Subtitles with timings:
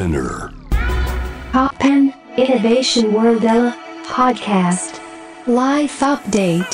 [0.00, 0.50] Spinner.
[1.52, 3.42] Poppen Innovation World
[4.08, 4.98] podcast.
[5.46, 6.64] Life update.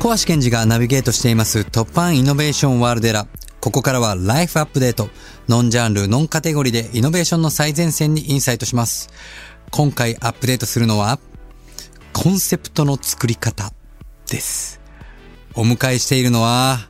[0.00, 3.26] 小橋健二がナビゲートしています突破イノベーションワールドエラ。
[3.58, 5.08] ここからはライフアップデート。
[5.48, 9.08] ノンジャンル、ノンカテゴリーでイノベーションの最前線にインサイトします。
[9.70, 11.18] 今回アップデートするのは、
[12.12, 13.72] コンセプトの作り方
[14.30, 14.78] です。
[15.54, 16.80] お迎えしているのは、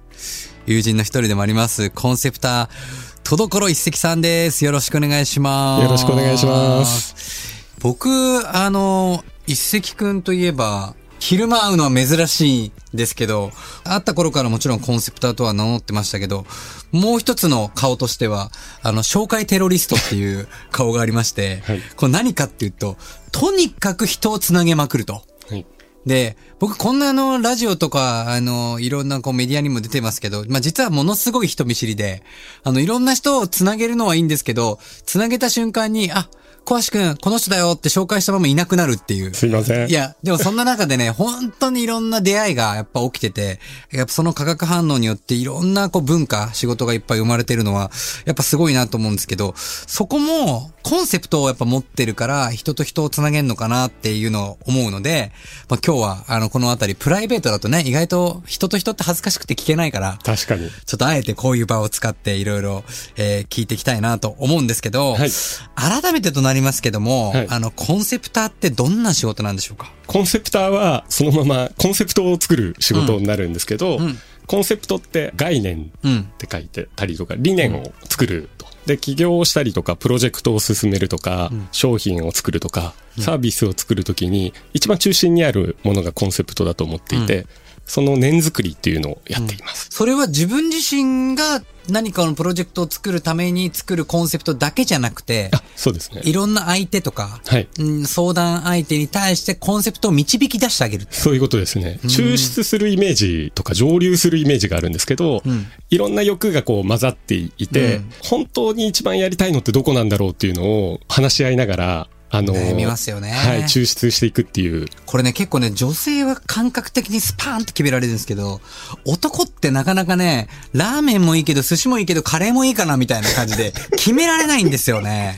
[0.67, 4.65] 友人の一人でもあります、コンセプター、戸所一石さんです。
[4.65, 5.85] よろしくお願いします。
[5.85, 7.75] よろしくお願いします。
[7.79, 8.09] 僕、
[8.57, 13.51] あの、一石くんといえば、昼間会うのは珍しいんですけど、
[13.85, 16.47] 会った頃からもちろんコンセプターとは名乗ってましたけど、
[16.91, 18.51] もう一つの顔としては、
[18.83, 22.97] あの、紹介テロリストっていう顔がありまして、はいこれ何かっていうと、
[23.31, 25.23] とにかく人をつなげまくると。
[25.51, 25.67] はい。
[26.09, 32.25] で、僕こんなあの、ラジオとか、あの、いろんなこうメディアにも出てますけど、まあ、実はものすごい人見知りで、
[32.65, 36.29] あの、いろんな人を繋げるのはいいんですけど、繋げた瞬間に、あ、
[36.69, 39.33] 小橋くん、この人だよって紹介したままいなくなるっていう。
[39.33, 39.89] すいません。
[39.89, 43.59] いや、でもそんな中でね、 本当にいろんな出会いがやっぱ起きてて、
[43.91, 47.91] やっぱその化学反応によっていろんなこう文化、仕事がいっぱい生まれてるのは、
[48.27, 55.33] やっぱすごいなと思うんですけど、そこもコンセプトをやっぱ持ってるから、人と人をつなげるのかなっていうのを思うので、
[55.71, 60.69] まあ今日はあのこのあたりプライベートだとね、意外と人と人って恥ずかしくて聞けないから、確かに。
[60.69, 62.85] ちょっとあえてこういう場を使っていろいろ、
[63.17, 65.31] えー聞いていきたいなと思うんですけど、はい
[65.79, 67.47] 改めてとなりますけども、はい。
[67.49, 69.93] あの、コンセプターってどんな仕事なんでしょうか？
[70.07, 74.19] コンセプターはそのまま コンセプトを作る仕事になるんですけど、うん。
[74.47, 76.21] コンセプトって概念うん。
[76.21, 76.25] っ。
[76.39, 78.67] て書いてたりとか、理念を作ると。
[78.87, 87.47] で、起業をしたりとか、プロジェクトを進めるとか、商品を作るとか、サービスを作るときに、一番中心にあるものがコンセプトだと思っていて、
[87.89, 89.89] その念作りっていうのをやっています。
[89.91, 96.21] それは自分自身が何かのプロジェクトを作るために作るコンセプトだけじゃなくて、あ、そうですね。
[96.25, 97.67] いろんな相手とか、はい。
[97.79, 101.07] うん相談相手に対してコンセプトを導き出してあげる。
[101.11, 101.99] そういうことですね。
[102.03, 114.87] 抽出するイメージとか蒸留するイメージがあるんですけど、んいろんな欲がこう混ざっていて、うん本当に一番やりたいのってどこなんだろうっていうのを話し合いながら、あの、悩みますよねはい、抽出していくっていう。
[115.07, 118.61] これね、結構ね、女性は感覚的にスパーンって決められるんですけど、
[119.07, 125.37] 男ってなかなかね、ラーメンもいいけど、寿司もいいけど、カレーもいいかなみたいな感じで、 決められないんですよね。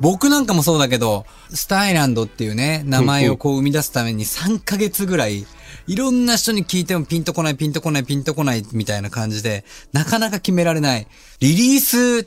[0.00, 5.46] 僕なんかもそうだけど、スタイランドっていうね、名前をこう生み出すために3ヶ月ぐらい、
[5.86, 11.06] いろんな人に聞いてもピンとこない、ピンとこない、ピンとこないみたいな感じで、なかなか決められない。
[11.40, 12.26] リリース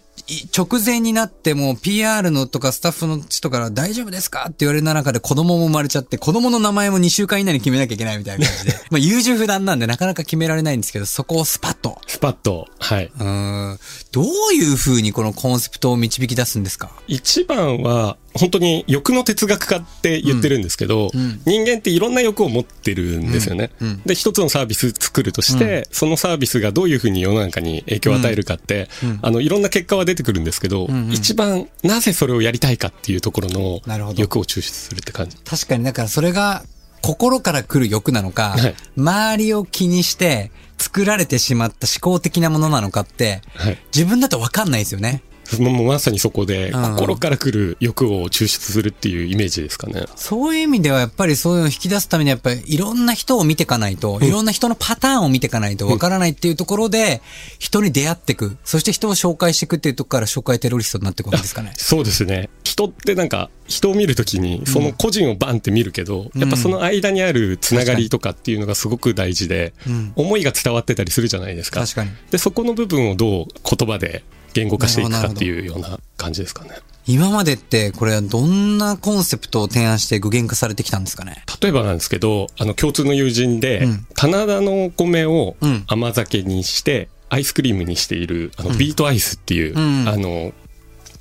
[0.56, 8.74] 直前になっても PR のとかスタッフの人から大丈夫ですかって言われる中で子供も生まれちゃって、子供の名前も2週間以内に決めなきゃいけないみたいな感じで。
[8.92, 12.02] まあ優柔不断なんでなかなか決められないんですけど、そこをスパッと。
[12.08, 13.06] スパッと、はい。
[13.06, 13.80] うーん。
[14.12, 16.92] どういう風にこのコンセプトを導き出すんですか？
[17.08, 21.42] 一番は、本当に欲の哲学家って言ってるんですけど、ん。
[21.46, 23.72] 人間っていろんな欲を持ってるんですよね。
[23.80, 23.88] うん。
[23.88, 24.02] うん。
[24.04, 28.90] で、一つのサービス作るとして、そのサービスがどういうふうに世の中に影響を与えるかって、
[29.22, 31.12] あの、いろんな結果は出てくるんですけど、んうん。
[31.12, 33.82] 一番なぜそれをやりたいかっていうところの
[34.16, 35.38] 欲を抽出するって感じ。
[35.38, 36.64] 確かに、だからそれが
[37.02, 38.76] 心から来る欲なのか、はい。
[38.98, 43.78] 周りを気にして作られてしまった思考的なものなのかって、はい。
[43.96, 45.24] 自分だと分かんないですよね。
[45.60, 50.06] もうまさにそこで、うん心から来る欲を抽出するっていうイメージですかね。
[50.16, 57.22] そういう意味ではやっぱりそういうのを引き出すためにやっぱりいろんな人を見ていかないと、いろんな人のパターンを見ていかないとわからないっていうところで、
[57.60, 58.58] 人に出会っていく。
[58.64, 61.74] そして人を紹介していくっていうところから紹介テロリストになっていくわけですかね。
[61.76, 62.50] そうですね。
[62.64, 71.82] 人ってなんか、人を見るときに、その個人をバンって見るけど、やっぱその間にあるつながりとかっていうのがすごく大事で、ん思いが伝わってたりするじゃないですか。
[71.82, 72.12] 確かに。
[72.32, 74.24] で、そこの部分をどう言葉で
[74.58, 76.72] 言語化していくかっていうような感じですかね。
[77.06, 81.44] 今までってこれはどんなコンセプトを提案して具現化されてきたんですかね？
[81.62, 84.08] 例えばなんですけど、あの、共通の友人で、うん。
[84.16, 90.10] 棚田のお米をうん甘酒にして、アイスクリームにしている、あの、 beat ice っていう、うん。
[90.10, 90.54] あの、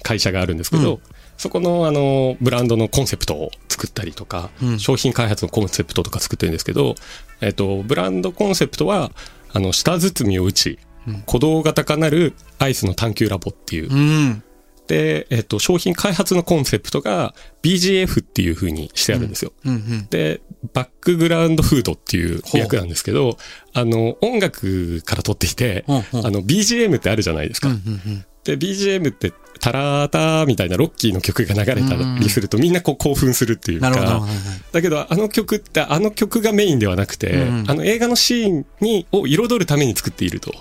[0.03, 1.01] 会社があるんですけど、うん。
[1.39, 4.79] そこのあの、ブランドのコンセプトを作ったりとか、うん。
[4.81, 6.97] 商品開発のコンセプトとか作ってるんですけど、
[7.41, 9.13] えっと、ブランドコンセプトは、
[9.53, 10.79] あの、舌包みを打ち、
[11.27, 13.93] 鼓動が高なるアイスの探求ラボっていう。
[13.93, 14.43] うん。
[14.87, 19.53] で、えっと、商品開発のコンセプトが BGF っていう風にしてあるんですよ。
[19.65, 20.07] うんうん。
[20.11, 20.41] で、
[20.73, 23.37] バックグラウンドフードっていう役なんですけど、
[23.73, 27.69] あの、音楽から取ってきて、ほうほうあの、BGM ってあるじゃないですか。
[27.69, 33.81] うんうんで、BGM って、タラーターみたいなロッキーの曲が流れたりするとみんなこう興奮するっていう。
[33.81, 34.27] か
[34.73, 40.53] だけどあの曲ってあの曲がメインではなくて、うんあの映画のシーンに、を彩るために作っていると。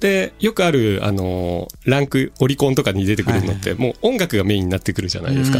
[0.00, 5.58] で、よくある、あの、ランク、オリコンとかに出てくるのって、もう音楽がメインになってくるじゃないですか。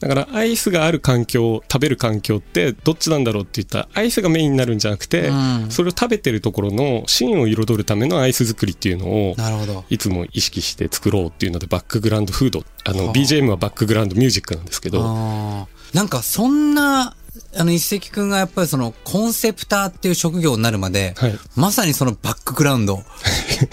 [0.00, 9.36] うんだから、アイスがある環境、食べる環境って、どっちなんだろうって言ったら、アイスがメインになるんじゃなくて、うんそれを食べてるところのシーンを彩るためのアイス作りっていうのを。
[9.88, 12.64] いつも意識して作ろうっていうので、バックグラウンドフード。
[12.84, 15.02] あの、はあ BGM はバックグラウンドミュージックなんですけど、
[15.94, 17.16] なんかそんな、
[17.56, 22.96] あの一石くんがやっぱりそのコンセプターっていう職業になるまで、はいまさにそのバックグラウンド。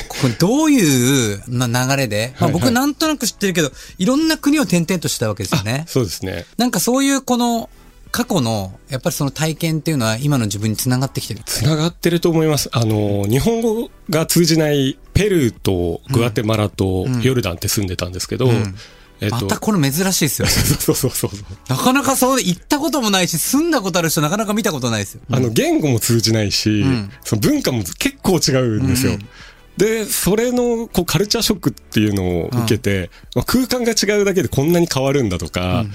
[0.10, 5.86] これどういう、まあ、流れで、まあ、はいはい僕なんとなく知ってるけど、いろんな国を転々としたわけですよね。
[5.88, 6.46] そうですね。
[6.58, 7.70] なんかそういうこの
[8.12, 11.42] 過去の、やっぱりその体験っていうのは今の自分につながってきてる。
[11.46, 12.70] つながってると思います。
[12.74, 18.76] あの、日本語が通じないペルーとグアテマラとヨルダンって住んでたんですけど、ん
[19.22, 20.48] えっと、またこれ珍しいですよ。
[20.50, 21.40] そうそうそうそう。
[21.70, 25.22] なかなかそうで行ったこともないし、住んだことある人なかなか見たことないですよ。
[25.30, 29.14] あの、言語も通じないし、んその文化も結構違うんですよ。
[29.14, 29.30] うん
[29.78, 35.86] で、それのこうカルチャーショックっていうのを受けて、まあ、空間が違うだけでこんなに変わるんだとか、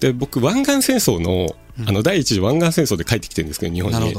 [0.00, 1.54] で、僕、湾岸戦争の、
[1.86, 4.14] あの、第一次湾岸戦争で帰ってきてるんですけど、日本に。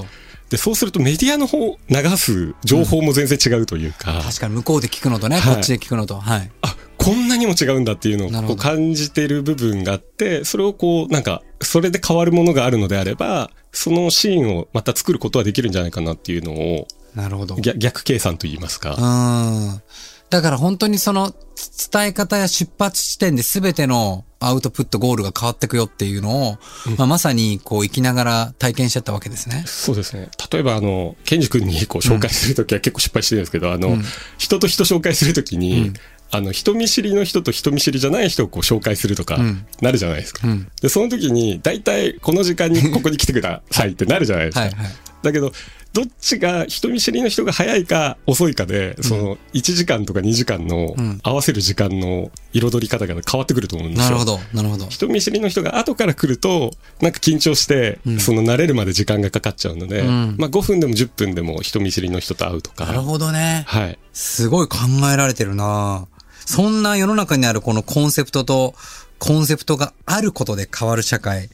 [0.50, 6.20] で、そうするとメディアの方、流す情報も全然違うというか、確かに向こうで聞くのとね、はいこっちで聞くのと。
[6.20, 6.52] はい。
[6.62, 17.56] あ、こんなにも違うんだっていうのをこう感じてる部分があって、それをこう、なんか、それで変わるものがあるのであれば、そのシーンをまた作ることはできるんじゃないかなっていうのを、なるほど。
[17.56, 18.96] 逆逆計算と言いますか。
[18.96, 19.82] うん。
[20.30, 26.58] だから本当にそのつ伝え方や出発地点で全てのアウトプットゴールが変わってくよっていうのを、
[26.98, 29.64] まあ、まさにこう生きながら体験しちゃったわけですね。
[29.66, 30.30] そうですね。
[30.52, 33.98] 例えば、あの、ケンジ君にこう紹介するときは結構失敗してるんですけど、あの、
[34.38, 35.94] 人と人紹介するときに、
[36.32, 40.48] あの、人見知りの人と人見知りじゃない人をこう紹介するとかん、なるじゃないですか。
[40.48, 44.62] うんで、その時に、大体この時間に ここに来てくださいってなるじゃないですか。
[44.62, 44.96] はいはい。
[45.24, 45.52] だけど、
[45.96, 54.06] どっちが人見知りの人が早いか遅いかで、その1時間とか2時間のん合わせる時間の彩り方が変わってくると思うんですよ。
[54.06, 54.88] なるほど、なるほど。
[54.88, 62.86] 人見知りの人が後から来ると、なんか緊張して、その慣れるまで時間がかかっちゃうので、んまあ5分でも10分でも人見知りの人と会うとか。
[62.86, 63.64] なるほどね。
[63.66, 63.98] はい。
[64.12, 64.78] すごい考
[65.14, 66.08] えられてるな
[66.46, 68.76] そんな世の中にあるこのコンセプトと、
[69.18, 71.50] コンセプトがあることで変わる社会。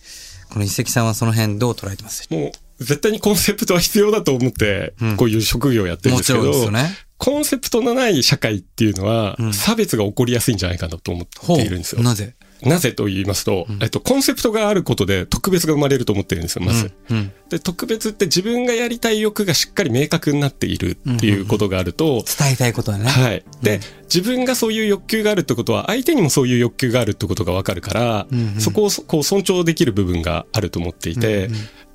[0.50, 2.28] この一石さんはその辺どう捉えてます？
[2.30, 6.98] もう、絶対にコンセプトは必要だと思って、こういう職業をやってるんですけど、もちろんですよね。
[7.18, 11.28] コンセプトのない社会っていうのは、差別が起こりやすいんじゃないかなと思っ
[11.58, 12.02] ているんですよ。
[12.02, 12.36] なぜ？
[12.64, 16.92] なぜと言いますと、えっと、コンセプトがあることで特別が生まれると思ってるんですよ、まず。
[17.10, 17.32] うん。
[17.50, 23.06] で、特別って自分がやりたい欲がしっかり明確になっているっていうことがあると、伝えたいことだね。
[23.06, 23.44] はい。
[23.62, 28.28] で、自分がそういう欲求があるってことは、相手にもそういう欲求があるってことがわかるから、
[28.60, 31.50] そこをそこう尊重できる部分があると思っていて、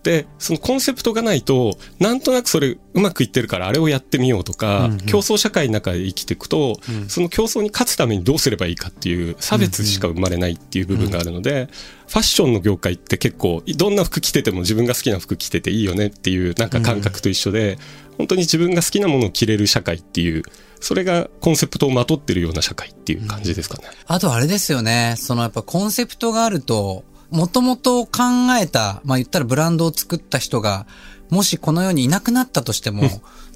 [0.06, 11.68] で、そのコンセプトがないと、なんとなくそれうまくいってるからあれをやってみようとか、競争社会の中で生きていくと、その競争に勝つためにどうすればいいかっていう差別しか生まれないっていう部分があるので、
[12.06, 17.76] ファッションの業界って結構、どんな服着てても自分が好きな服着てていいよねっていうなんか感覚と一緒で、
[18.16, 20.44] 本当に自分が好きなものを着れる社会っていう、
[20.78, 23.88] それがコンセプトをまとってるような社会っていう感じですかね。
[24.06, 25.16] あとあれですよね。
[25.18, 28.22] そのやっぱコンセプトがあると、もともと考
[28.60, 30.86] えた、まあ言ったらブランドを作った人が、
[31.30, 33.02] もしこの世にいなくなったとしても、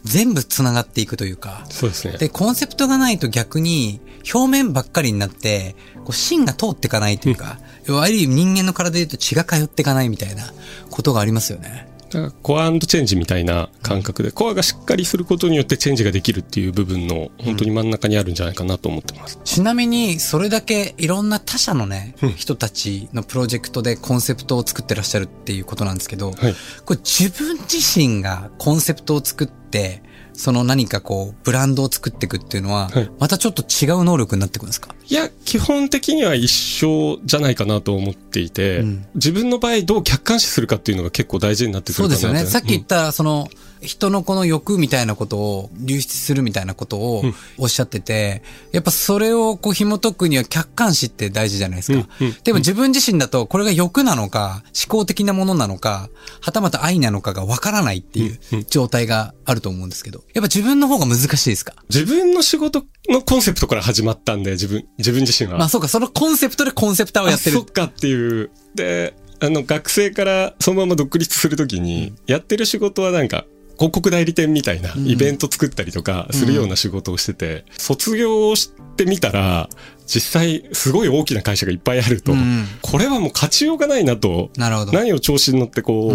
[0.02, 1.64] 全部繋がっていくというか。
[1.70, 2.19] そうですね。
[2.19, 4.00] で、コンセプトがないと逆に、
[4.33, 10.52] 表面ばっかりになって、こう芯が通っていかないというか、要はある意味人間の体で言うと血が通っていかないみたいな
[10.90, 11.89] ことがありますよね。
[12.11, 19.38] だからコアチェンジみたいな感覚で、コアがしっかりすることによってチェンジができるっていう部分の本当に真ん中にあるんじゃないかなと思ってます。
[19.45, 26.55] ちなみに、それだけいろんな他社のね、人たちのプロジェクトでコンセプトを作ってらっしゃるっていうことなんですけど、はい。
[26.85, 30.02] これ自分自身がコンセプトを作って、
[30.33, 33.11] その何かこう、ブランドを作っていくっていうのは、はい。
[33.19, 34.95] またちょっと違う能力になってくるんですか？
[35.11, 39.07] いや、基本的には一緒じゃないかなと思っていて、うん。
[39.17, 42.21] 自分の場合どう客観視するかっていうのが結構大事になってくるかなと。
[42.21, 42.50] そうですよね。
[42.50, 43.49] さっき言うんった、その、
[43.83, 47.25] 人のこの欲みたいなことを流出するみたいなことを
[47.57, 52.07] おっしゃってて、やっぱそれをこう紐解くには客観視って大事じゃないですか。
[52.21, 52.26] うん。
[52.26, 52.37] うん。
[52.45, 56.11] でも自分自身だとこれが欲なのか、思考的なものなのか、
[56.43, 58.38] はたまた愛なのかがわからないっていう
[58.69, 61.75] 状態があると思うんですけど、やっぱ自分の方が難しいですか？
[61.88, 65.59] 自分の仕事のコンセプトから始まったんで、自分、自分自身は。
[65.59, 67.66] まあそうか、そのコンセプトでコンセプターをやってるあそっ。
[67.66, 68.50] かっていう。
[68.75, 73.45] で、あの、学生からそのまま独立するときに、やってる仕事はなんか、
[73.76, 79.71] 広告代理店みたいなイベント作ったりとかするような仕事をしてて、卒業してみたら、
[80.07, 84.92] 実際すごい大きな会社がいっぱいあると、うんこれはもう勝ちようがないなと、なるほど。
[84.92, 86.12] 何を調子に乗ってこ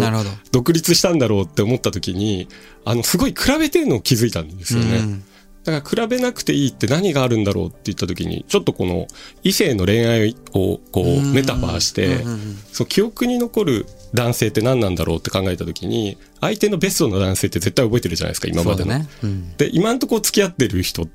[0.52, 2.46] 独立したんだろうって思った時に、
[2.84, 4.98] あの、すごい比べてるのを気づいたんですよね。
[4.98, 5.24] うん
[5.66, 9.08] だから比べなくていいって何があるんだろうって言った時に、ちょっとこの
[9.42, 12.18] 異性の恋愛をこうメタファーして
[12.72, 18.98] そう記憶に残る男性って何なんだろうって考えた時に、相手のベストの男性って絶対覚えてるじゃないですか、今までの。
[18.98, 19.08] ね。
[19.24, 21.08] うんで、今んとこ付き合ってる人、ん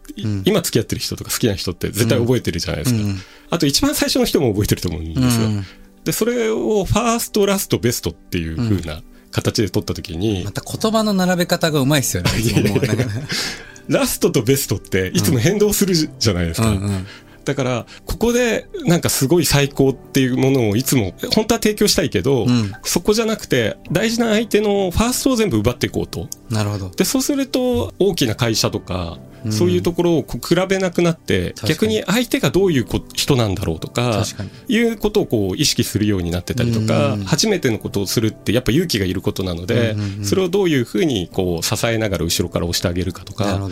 [0.43, 3.01] 今付き合ってる人とか好きな人って絶対覚えてるじゃないですか。
[3.01, 3.17] うん
[3.53, 5.48] あと一番最初の人も覚えてると思うんですよ。
[5.48, 5.65] うん
[6.03, 12.31] で、それをファースト、ラスト、ベストっていう風な形で取った時に、また言葉の並べ方がうまいっすよね。
[13.88, 16.70] ラストとベストっていつも変動するじゃないですか。
[16.70, 17.08] うんうん
[17.44, 26.28] だから、ここでなんかすごい最高っていうものをいつも、本当は提供したいけど、うんそこじゃなくて、大事な相手のファーストを全部奪っていこうと。
[26.50, 26.90] なるほど。
[26.90, 29.18] で、そうすると、大きな会社とか、
[29.50, 34.24] そういうところをこう比べなくなって、逆に相手がどういうこ人なんだろうとか
[34.68, 43.70] いうことをこう意識するようになってたりとかうん、初めてのことをするってやっぱ勇気がいることなのでそれをどういうふうにこう支えながら後ろから押してあげるかとか。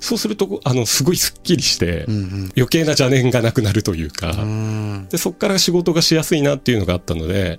[0.00, 2.04] そうすると、あの、すごいスッキリして
[2.56, 5.08] 余計な邪念がなくなるというか、うん。
[5.10, 7.58] で、そこから仕事がしやすいなっていうのがあったので、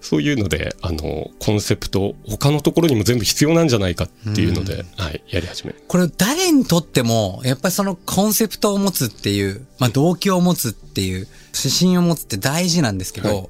[0.00, 5.74] そういうので、あの、コンセプト、他のところにも全部必要なんじゃないかっていうので、はい、やり始め。
[5.88, 11.26] これ誰にとっても、やっぱりそのコンセプトを持つっていう、まあ動機を持つっていう、
[11.56, 13.48] 指針を持つって大事なんですけど、はい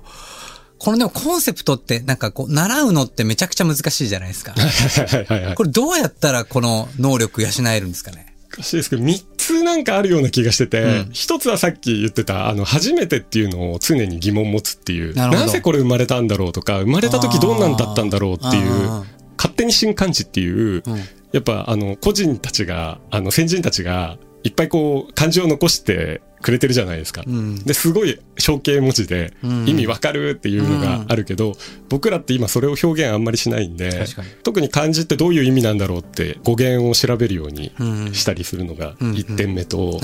[0.81, 4.53] このでもコンセプトってなんかこう、習うのってめちゃくちゃ難しいじゃないですか。
[4.57, 5.55] はいはいはい。
[5.55, 8.35] これどうやったらこの能力養えるんですかね？
[8.51, 11.11] 難しいですけど、3つなんかあるような気がしてて、うん。
[11.13, 19.05] 一つはさっき言ってた、あの、初めてっていうのを常に疑問持つっていう、なぜこれ生まれたんだろうとか、生まれた時どんなんだったんだろうっていう
[19.37, 20.97] 勝手に新感知っていう、うん。
[21.33, 27.23] やっぱあの、個人たちが、あの、先人たちが、いっぱいこう、漢字を残してくれてるじゃないですか。
[27.23, 27.63] ん。
[27.65, 29.69] で、すごい象形文字で、ん。
[29.69, 31.55] 意味わかるっていうのがあるけど、
[31.89, 34.05] 僕らって今それを表現あんまりしないんで
[34.43, 38.15] 特に漢字ってどういう意味なんだろうって語源を調べるようにうん。
[38.15, 40.01] したりするのがうん1点目と。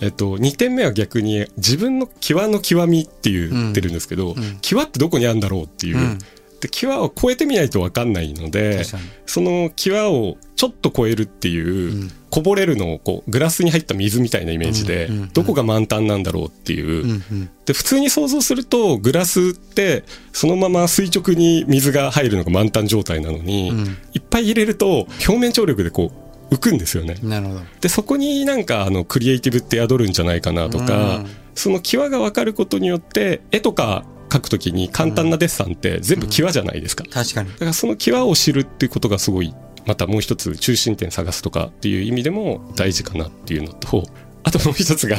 [0.00, 4.58] えっと、2点目は逆に自分の際の極みって言ってるんですけど、ん。
[4.60, 6.18] 際ってどこにあるんだろうっていう、
[6.60, 8.84] うんで際を超えてみないと分かんないので
[9.26, 15.28] その際をちょっと超えるっていう、こぼれるのをこうグラスに入った水みたいなイメージで、うんうんうん。
[15.30, 17.50] どこが満タンなんだろうっていう、うんうん。
[17.64, 23.96] で普通に想像するとグラスってそのまま垂直に水が入るのが満タン状態なのに、うん。
[24.12, 26.12] いっぱい入れると表面張力でこ
[26.50, 27.16] う浮くんですよね。
[27.22, 27.60] なるほど。
[27.80, 31.26] でそこになんかあのクリエイティブって宿るんじゃないかなとか、うん。
[31.54, 37.04] その際が分かることによって絵とか描くときに簡単なデッサンって全部際じゃないですか。
[37.10, 37.58] 確かにだ。
[37.58, 39.54] からその際を知るっていうことがすごい
[39.86, 44.04] またもう一つ中心点探すとかっていう意味でも大事かなっていうのと
[44.42, 45.18] あともう一つが、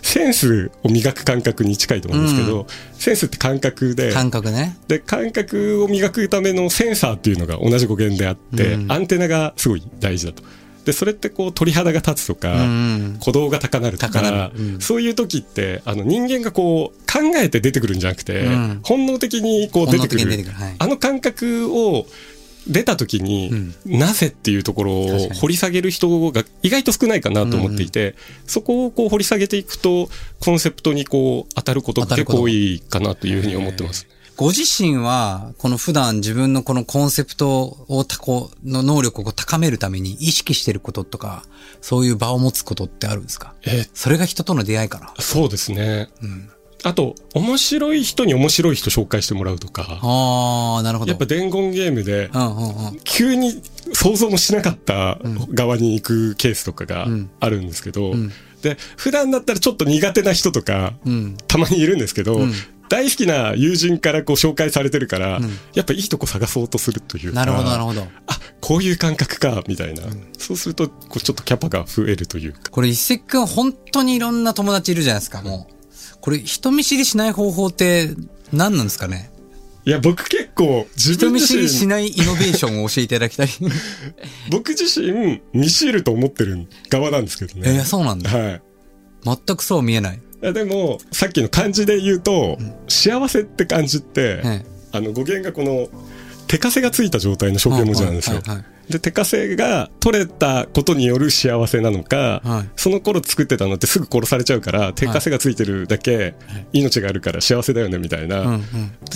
[0.00, 4.76] センスを磨く感覚に近いと思うんですけど、センスって感覚で感覚ね。
[4.86, 10.42] で感覚を磨くためのセンサーっていうのが同じ語源であって、うんアンテナがすごい大事だと。
[10.90, 18.80] でそれってこう鳥肌が立つとか、うん鼓動が高鳴るとか、そういう時ってあの人間がこう考えて出てくるんじゃなくて、うん。
[18.82, 20.44] 本能的にこう出てくる。
[20.78, 22.06] あの感覚を
[22.66, 28.16] 出た時に、なぜっていうところを掘り下げる人が意外と少ないかなと思っていて、
[28.46, 30.08] そこをこう掘り下げていくと
[30.40, 34.08] コンセプトにこう当たることが結構多いかなというふうに思ってます。
[34.40, 41.44] ご自身は、この普段自分のこのコンセプトをたこうの能力を高めるために意識してることとか、
[41.82, 43.52] そういう場を持つことってあるんですか？
[43.66, 46.08] えそれが人との出会いかなそうですね。
[46.22, 46.48] ん
[46.84, 51.10] あと、面白い人に面白い人紹介してもらうとか、ああ、なるほど。
[51.10, 52.30] やっぱ伝言ゲームで。
[53.04, 55.18] 急に想像もしなかった
[55.52, 58.32] 側に行くケースとかがんあるんですけど、ん
[58.62, 61.36] で、普段だったらちょっと苦手な人とか、うん。
[61.46, 62.54] たまにいるんですけど、ん
[62.90, 65.40] 大好きな友人からこう紹介されてるから、
[65.74, 68.02] やっぱいいとこ探そうとするというか、なるほど、なるほど。
[68.26, 70.02] あ、こういう感覚か、みたいな。
[70.38, 72.70] そうすると、こうちょっとキャパが増えるというか。
[72.70, 75.74] これ一石くん本当にいろんな友達いるじゃないですか、もう。
[76.20, 78.10] これ人見知りしない方法って
[78.52, 79.30] 何なんですかね？
[79.86, 83.48] いや、僕結構自分人見知り自身、しないイノベーションを教えていただきたい。
[84.50, 87.76] 僕自身、見知ると思ってる側なんですけどね。
[87.76, 88.30] えー、そうなんだ。
[88.30, 88.62] はい。
[89.24, 90.20] 全くそう見えない。
[90.42, 92.56] いやでも、さっきの漢字で言うと、
[92.88, 95.88] 幸せって漢字って、えあの語源がこの
[96.50, 98.92] 手枷がついた状態の象形文字なんですよはいはいはい。
[98.92, 106.34] で、手枷が取れたことによる幸せなのか、はいその頃作ってたのってすぐ殺されちゃうから、手枷がついてるだけ
[106.72, 108.62] 命があるから幸せだよねみたいな、うんうん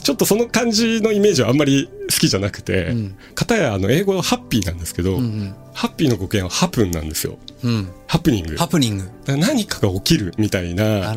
[0.04, 7.38] ちょっとその感じのイメージはあんまり好きじゃなくて、んかたやあの英語はハッピーなんですけど、んハッピーの語源はハプンなんですよ。
[7.64, 7.88] うん。
[8.06, 8.56] ハプニング。
[8.56, 9.10] ハプニング。
[9.26, 11.14] 何かが起きるみたいな。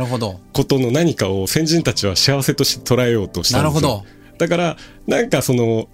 [0.54, 3.88] ことの何かを先人たちは幸せとして捉えようとしたんですよ。
[3.90, 4.06] なるほ
[4.38, 5.90] だから、なんかその、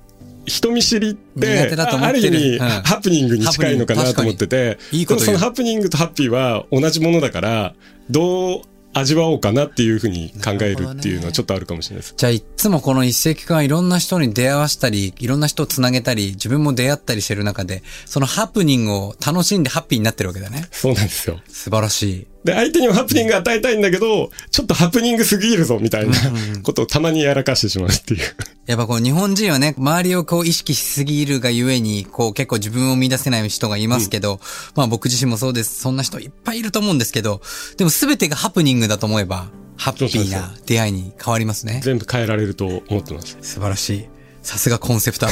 [0.46, 7.74] 人見知りって、ってるある意味、うんハプニングに近いのかなと思ってて、いいでもそのハプニングとハッピーは同じものだから、
[8.10, 8.62] どう
[8.94, 12.14] 味わおうかなっていうふうに考えるっていうのはちょっとあるかもしれないです。
[12.16, 20.68] じゃあ、いつもこの一石間いろんな人に出会わしたり、いろんな人をつなげたり、自分も出会ったりしてる中で、そのハプニングを楽しんでハッピーになってるわけだね。
[20.72, 21.40] そうなんですよ。
[21.48, 22.28] 素晴らしい。
[22.44, 26.16] で、相手にもハプニング与えたいんだけど、ちょっとハプニングすぎるぞみたいな
[26.62, 28.22] ことをたまにやらかしてしまうっていう。
[28.66, 34.40] やっぱこう日本人はね、周りをこう意識しすぎるがゆえに、こう結構自分を見出せない人がいますけど、
[34.76, 35.80] まあ僕自身もそうです。
[35.80, 37.42] そんな人いっぱいいると思うんですけど、
[37.78, 39.48] でも全てがハプニングだと思えば、
[39.78, 41.82] ハッピーな出会いに変わりますね。
[41.84, 43.38] 全部変えられると思ってます。
[43.42, 44.06] 素晴らしい。
[44.44, 45.30] さすがコンセプトア。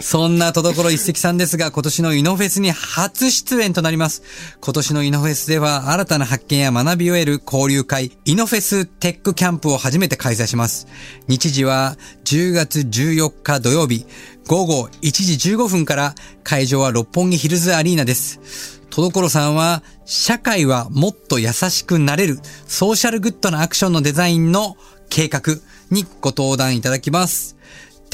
[0.00, 4.22] そんなとどころ一石さんですが、今年のイノフェスに初出演となります。
[4.60, 10.86] 今年のイノフェスでは新たな発見や学びを得る交流会、イノフェステックキャンプを初めて開催します。
[11.26, 14.06] 日時は10月14日土曜日、
[14.46, 18.82] 午後1時15分から会場は六本木ヒルズアリーナです。
[18.90, 24.76] とどころさんは、社会はもっと優しくなれる、ソーシャルグッドなアクションのデザインの
[25.08, 25.40] 計画
[25.90, 27.53] にご登壇いただきます。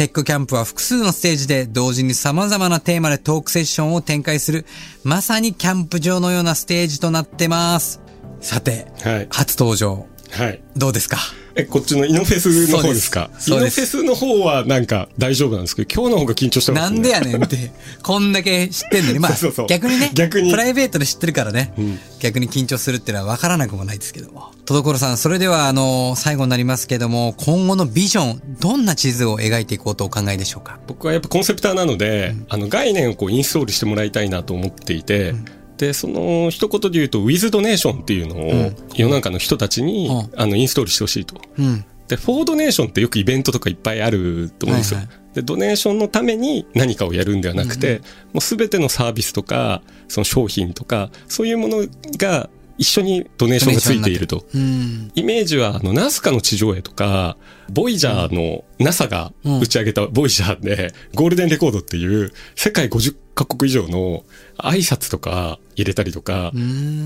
[0.00, 4.64] テックキャンプは複数のステージで同時に様々なテーマでトークセッションを展開する、
[5.04, 8.00] まさにキャンプ場のようなステージとなってます。
[8.40, 10.62] さて、はい初登場、はい。
[10.74, 11.18] どうですか？
[11.56, 13.30] え、こっちのイノフェスの方ですか？
[13.48, 16.96] イノフェスの方はなんか大丈夫なんですけど、今日の方が緊張してますね。
[16.96, 19.66] なんでやねんって、こんだけ知ってんのに、まあ、そうそうそう。
[19.66, 20.50] 逆にね、逆に。
[20.50, 21.72] プライベートで知ってるからね、
[22.20, 24.52] 逆に緊張するっていうのは分からなくもないですけども。
[24.64, 30.78] とどころさん、それでは、あの、最後になりますけども、今後のビジョン、どんな地図を描いていこうとお考えでしょうか？
[30.86, 35.34] 僕はやっぱコンセプターなので、あの概念をこうインストールしてもらいたいなと思っていて、
[35.80, 41.40] で、その一言で言うと、ウィズドネーションっていうのを世の中の人たちに、うんあのインストールしてほしいと。
[41.58, 41.84] うん。
[42.06, 44.98] で、フォードネーションってよくイベントとかいっぱいあると思うんですよ。
[44.98, 48.02] はいはで、ドネーションのために何かをやるんではなくて、
[48.34, 51.86] もうすべてのサービスとか、その商品とか、そういうもの
[52.18, 54.44] が一緒にドネーションがついていると。
[54.54, 55.12] うん。
[55.14, 57.36] イメージは、あの、ナスカの地上絵とか、
[57.70, 64.24] ボイジャーの NASA が打ち上げたボイジャーで、ゴールデンレコードっていう、世界50カ国以上の
[64.58, 66.52] 挨拶とか入れたりとか、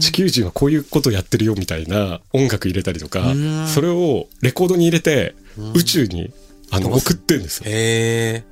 [0.00, 3.34] 地球人はこういうことやってるよみたいな音楽入れたりとか、
[3.68, 5.34] それをレコードに入れて、
[5.74, 6.32] 宇宙に、
[6.70, 7.64] あの、送ってるんですよ。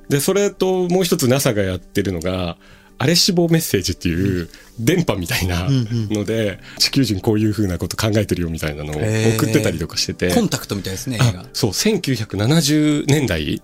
[0.09, 2.57] で、それともう一つ NASA がやってるのが、
[2.99, 10.33] アレ死亡メッセージっていう電波みたいなので、地球人こういう風なこと考えてるよみたいなのを送ってたりとかしてて。
[10.33, 11.19] コンタクトみたいですね。
[11.51, 13.61] そう、1970年代。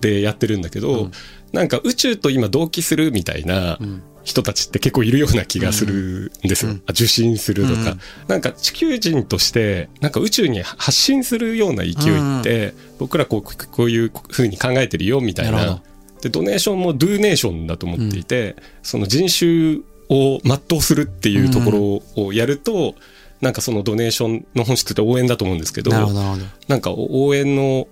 [0.00, 1.10] でやってるんだけど、
[1.52, 3.78] なんか宇宙と今同期するみたいな
[4.24, 6.72] 人たちって結構いるような気がするんですよ。
[6.86, 7.96] あ受信するとか、
[8.28, 15.80] なんか地球人として、なんか宇宙に発信するような勢いって、僕らこうこういう風に考えてるよみたいな。
[16.20, 19.78] で、ドネーションもドゥネーションだと思っていて、その人種
[20.08, 22.96] を全うするっていうところをやると、
[23.40, 25.90] なんかそのドネーションの本質って応援だと思うんですけど。
[25.92, 27.86] なんか応援の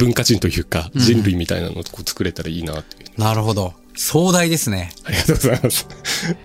[0.00, 3.20] 文化人というか、人類みたいなのをこう作れたらいいなっていう。
[3.20, 3.74] なるほど。
[3.94, 4.92] 壮大ですね。
[5.04, 5.86] ありがとうございます。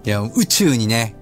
[0.03, 1.15] いや、宇宙にね、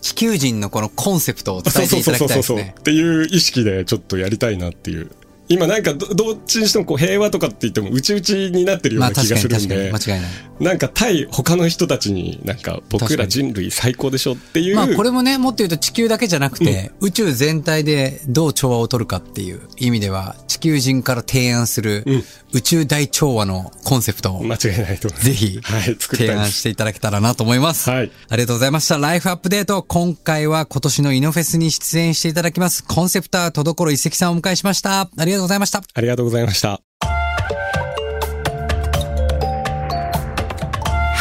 [0.00, 2.74] 地球人のこのコンセプトを伝えていただきたいですね。
[2.78, 5.10] っていう意識でちょっとやりたいなっていう。
[5.52, 10.30] 今なんかどどっちにしてもこう平和とかって言っても内々になってるようまあな気がするんで、確かに間違いない。
[10.60, 14.76] なんか対他の人たちになんか僕らに人類最高でしょっていう。
[14.76, 22.04] まあこれもね、もっと言うと地球だけじゃなくて、宇宙全体でどう調和を取るかっていう意味では、地球人から提案する
[22.52, 25.24] 宇宙大調和のコンセプトを間違いないと思います。
[25.26, 26.52] ぜひ提案。
[26.52, 27.90] していただけたらなと思います。
[27.90, 28.98] はいありがとうございました。
[28.98, 29.82] ライフアップデート。
[29.82, 35.00] 今回は今年のイノフェスに出演していただきます、コンセプター、とどころ一石さんをお迎えしました。
[35.16, 35.82] ありがとうございました。
[35.94, 36.80] ありがとうございました。
[37.00, 37.10] How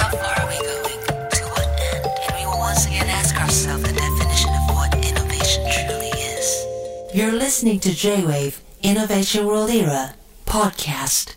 [0.10, 1.00] far are we going?
[1.30, 2.06] To what end?
[2.28, 6.66] And we will once again ask ourselves the definition of what innovation truly is.
[7.14, 11.36] You're listening to J-Wave Innovation World Era podcast.